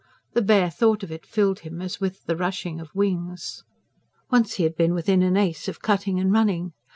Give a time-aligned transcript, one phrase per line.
[0.33, 3.63] The bare thought of it filled him as with the rushing of wings.
[4.31, 6.73] Once he had been within an ace of cutting and running.